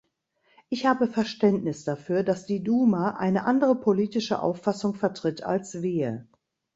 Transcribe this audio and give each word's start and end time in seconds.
Ich 0.69 0.87
habe 0.87 1.05
Verständnis 1.05 1.83
dafür, 1.83 2.23
dass 2.23 2.47
die 2.47 2.63
Duma 2.63 3.11
eine 3.17 3.43
andere 3.45 3.75
politische 3.75 4.41
Auffassung 4.41 4.95
vertritt 4.95 5.43
als 5.43 5.83
wir. 5.83 6.25